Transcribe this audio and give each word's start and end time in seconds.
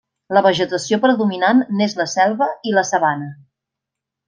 La 0.35 0.41
vegetació 0.45 0.97
predominant 1.03 1.61
n'és 1.81 1.95
la 2.01 2.09
selva 2.15 2.49
i 2.71 2.75
la 2.79 2.87
sabana. 2.95 3.31